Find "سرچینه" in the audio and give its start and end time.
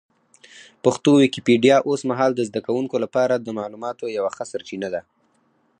4.51-4.87